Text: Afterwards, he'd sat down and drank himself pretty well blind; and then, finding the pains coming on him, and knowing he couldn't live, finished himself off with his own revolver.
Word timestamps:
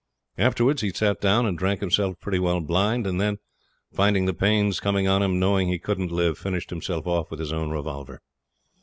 Afterwards, 0.39 0.81
he'd 0.81 0.95
sat 0.97 1.21
down 1.21 1.45
and 1.45 1.55
drank 1.55 1.79
himself 1.79 2.19
pretty 2.19 2.39
well 2.39 2.59
blind; 2.59 3.05
and 3.05 3.21
then, 3.21 3.37
finding 3.93 4.25
the 4.25 4.33
pains 4.33 4.79
coming 4.79 5.07
on 5.07 5.21
him, 5.21 5.29
and 5.33 5.39
knowing 5.39 5.67
he 5.67 5.77
couldn't 5.77 6.11
live, 6.11 6.39
finished 6.39 6.71
himself 6.71 7.05
off 7.05 7.29
with 7.29 7.39
his 7.39 7.53
own 7.53 7.69
revolver. 7.69 8.19